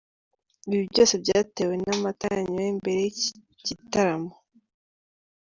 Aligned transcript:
Ibi 0.73 0.83
byose 0.91 1.13
byatewe 1.23 1.73
n’amata 1.83 2.25
yanyoye 2.35 2.69
mbere 2.79 2.99
y’iki 3.05 3.31
gitaramo. 3.67 4.31